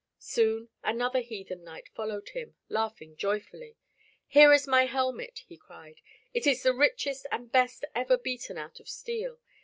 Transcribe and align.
Soon 0.17 0.69
another 0.83 1.19
heathen 1.21 1.63
knight 1.63 1.89
followed 1.89 2.29
him, 2.29 2.55
laughing 2.69 3.15
joyfully. 3.15 3.77
"Here 4.25 4.51
is 4.51 4.65
my 4.65 4.85
helmet," 4.87 5.43
he 5.47 5.57
cried. 5.57 6.01
"It 6.33 6.47
is 6.47 6.63
the 6.63 6.73
richest 6.73 7.27
and 7.31 7.51
best 7.51 7.85
ever 7.93 8.17
beaten 8.17 8.57
out 8.57 8.79
of 8.79 8.89
steel. 8.89 9.39